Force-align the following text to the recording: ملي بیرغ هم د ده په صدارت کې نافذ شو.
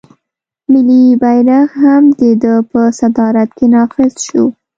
ملي 0.71 1.03
بیرغ 1.21 1.69
هم 1.83 2.03
د 2.19 2.21
ده 2.43 2.55
په 2.71 2.81
صدارت 2.99 3.49
کې 3.57 3.65
نافذ 3.75 4.13
شو. 4.25 4.43